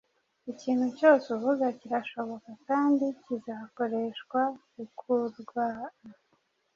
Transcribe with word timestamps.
Ikintu 0.51 0.85
cyose 0.97 1.25
uvuga 1.35 1.65
kirashobora 1.79 2.51
kandi 2.67 3.05
kizakoreshwa 3.23 4.41
kukurwaa. 4.73 5.85